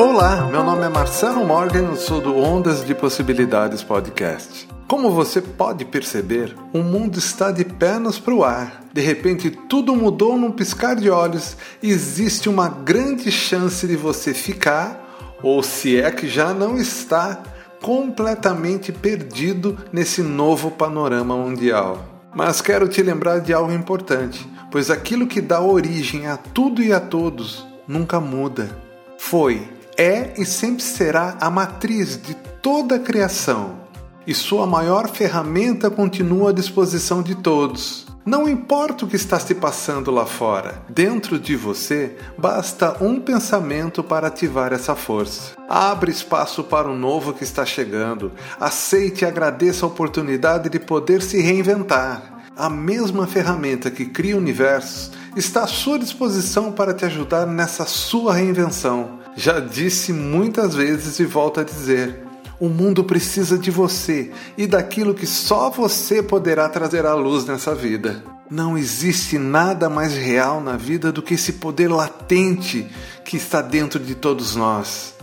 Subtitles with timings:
[0.00, 4.68] Olá, meu nome é Marcelo Morgan, eu sou do Ondas de Possibilidades Podcast.
[4.86, 8.84] Como você pode perceber, o mundo está de pernas para o ar.
[8.92, 14.32] De repente, tudo mudou num piscar de olhos e existe uma grande chance de você
[14.32, 17.42] ficar, ou se é que já não está,
[17.82, 22.06] completamente perdido nesse novo panorama mundial.
[22.32, 26.92] Mas quero te lembrar de algo importante, pois aquilo que dá origem a tudo e
[26.92, 28.70] a todos nunca muda.
[29.18, 33.80] Foi é e sempre será a matriz de toda a criação,
[34.24, 38.06] e sua maior ferramenta continua à disposição de todos.
[38.24, 44.04] Não importa o que está se passando lá fora, dentro de você basta um pensamento
[44.04, 45.54] para ativar essa força.
[45.68, 51.22] Abre espaço para o novo que está chegando, aceite e agradeça a oportunidade de poder
[51.22, 52.44] se reinventar.
[52.54, 58.34] A mesma ferramenta que cria universos está à sua disposição para te ajudar nessa sua
[58.34, 59.18] reinvenção.
[59.36, 62.22] Já disse muitas vezes e volto a dizer:
[62.60, 67.74] o mundo precisa de você e daquilo que só você poderá trazer à luz nessa
[67.74, 68.22] vida.
[68.50, 72.90] Não existe nada mais real na vida do que esse poder latente
[73.24, 75.14] que está dentro de todos nós.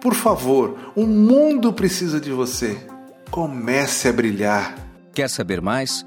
[0.00, 2.76] Por favor, o mundo precisa de você.
[3.30, 4.74] Comece a brilhar.
[5.12, 6.06] Quer saber mais?